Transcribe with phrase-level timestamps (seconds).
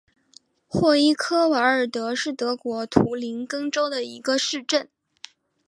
[0.67, 4.89] 霍伊克瓦尔德是德国图林根州的一个市镇。